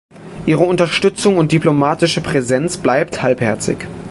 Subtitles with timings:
[0.47, 3.85] Ihre Unterstützung und diplomatische Präsenz bleibt halbherzig.